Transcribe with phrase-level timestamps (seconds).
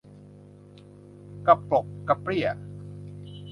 [1.47, 2.47] กะปลกกะเปลี้ย